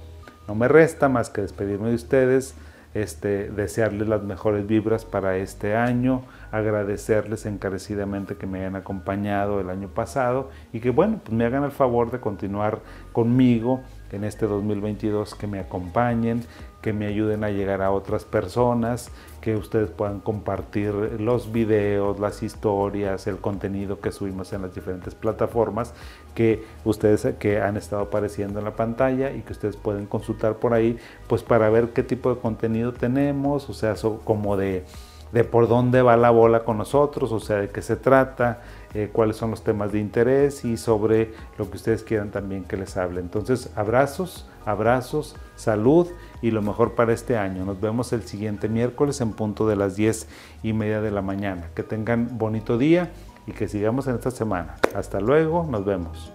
no 0.48 0.54
me 0.54 0.68
resta 0.68 1.08
más 1.08 1.30
que 1.30 1.42
despedirme 1.42 1.88
de 1.88 1.94
ustedes, 1.94 2.54
este, 2.94 3.50
desearles 3.50 4.08
las 4.08 4.22
mejores 4.22 4.66
vibras 4.66 5.04
para 5.04 5.36
este 5.36 5.76
año, 5.76 6.22
agradecerles 6.50 7.46
encarecidamente 7.46 8.36
que 8.36 8.46
me 8.46 8.60
hayan 8.60 8.76
acompañado 8.76 9.60
el 9.60 9.70
año 9.70 9.88
pasado 9.88 10.50
y 10.72 10.80
que 10.80 10.90
bueno, 10.90 11.20
pues 11.22 11.32
me 11.32 11.44
hagan 11.44 11.64
el 11.64 11.70
favor 11.70 12.10
de 12.10 12.20
continuar 12.20 12.80
conmigo 13.12 13.82
en 14.12 14.24
este 14.24 14.46
2022, 14.46 15.34
que 15.34 15.46
me 15.46 15.58
acompañen, 15.58 16.44
que 16.80 16.92
me 16.92 17.06
ayuden 17.06 17.44
a 17.44 17.50
llegar 17.50 17.82
a 17.82 17.90
otras 17.90 18.24
personas, 18.24 19.10
que 19.40 19.56
ustedes 19.56 19.90
puedan 19.90 20.20
compartir 20.20 20.92
los 20.92 21.52
videos, 21.52 22.20
las 22.20 22.42
historias, 22.42 23.26
el 23.26 23.38
contenido 23.38 24.00
que 24.00 24.12
subimos 24.12 24.52
en 24.52 24.62
las 24.62 24.74
diferentes 24.74 25.14
plataformas 25.14 25.94
que 26.34 26.64
ustedes 26.84 27.26
que 27.38 27.60
han 27.60 27.76
estado 27.76 28.02
apareciendo 28.02 28.58
en 28.58 28.64
la 28.64 28.76
pantalla 28.76 29.32
y 29.32 29.40
que 29.40 29.52
ustedes 29.52 29.76
pueden 29.76 30.06
consultar 30.06 30.56
por 30.56 30.74
ahí, 30.74 30.98
pues 31.26 31.42
para 31.42 31.68
ver 31.70 31.90
qué 31.90 32.02
tipo 32.02 32.34
de 32.34 32.40
contenido 32.40 32.92
tenemos, 32.92 33.68
o 33.68 33.74
sea, 33.74 33.94
como 34.24 34.56
de 34.56 34.84
de 35.32 35.44
por 35.44 35.66
dónde 35.68 36.02
va 36.02 36.16
la 36.16 36.30
bola 36.30 36.64
con 36.64 36.78
nosotros, 36.78 37.32
o 37.32 37.40
sea, 37.40 37.56
de 37.56 37.68
qué 37.68 37.82
se 37.82 37.96
trata, 37.96 38.60
eh, 38.94 39.08
cuáles 39.10 39.36
son 39.36 39.50
los 39.50 39.64
temas 39.64 39.92
de 39.92 39.98
interés 39.98 40.64
y 40.64 40.76
sobre 40.76 41.32
lo 41.58 41.70
que 41.70 41.76
ustedes 41.76 42.02
quieran 42.02 42.30
también 42.30 42.64
que 42.64 42.76
les 42.76 42.96
hable. 42.96 43.20
Entonces, 43.20 43.70
abrazos, 43.74 44.46
abrazos, 44.66 45.36
salud 45.56 46.06
y 46.42 46.50
lo 46.50 46.60
mejor 46.60 46.94
para 46.94 47.12
este 47.12 47.36
año. 47.36 47.64
Nos 47.64 47.80
vemos 47.80 48.12
el 48.12 48.22
siguiente 48.24 48.68
miércoles 48.68 49.20
en 49.20 49.32
punto 49.32 49.66
de 49.66 49.76
las 49.76 49.96
10 49.96 50.28
y 50.62 50.72
media 50.74 51.00
de 51.00 51.10
la 51.10 51.22
mañana. 51.22 51.70
Que 51.74 51.82
tengan 51.82 52.36
bonito 52.36 52.76
día 52.76 53.10
y 53.46 53.52
que 53.52 53.68
sigamos 53.68 54.06
en 54.06 54.16
esta 54.16 54.30
semana. 54.30 54.76
Hasta 54.94 55.20
luego, 55.20 55.66
nos 55.68 55.84
vemos. 55.84 56.32